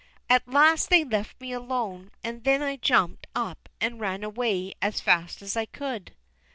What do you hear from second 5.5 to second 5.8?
I